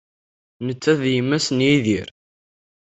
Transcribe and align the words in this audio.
Nettat 0.65 0.97
d 1.03 1.05
yemma-s 1.15 1.47
n 1.57 1.59
tidet. 1.67 2.09